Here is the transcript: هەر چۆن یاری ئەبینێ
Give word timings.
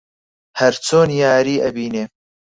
هەر 0.59 0.73
چۆن 0.87 1.09
یاری 1.23 1.61
ئەبینێ 1.63 2.03